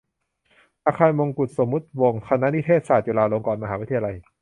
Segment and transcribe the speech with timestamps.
[0.85, 4.15] อาคารมงกุฏสมมติวงศ์ คณะนิเทศศาสตร์ จุฬาลงกรณ์มหาวิทยาลัย